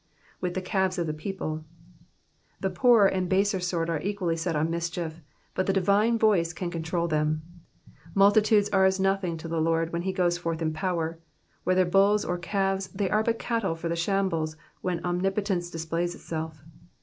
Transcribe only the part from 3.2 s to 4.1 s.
baser sort are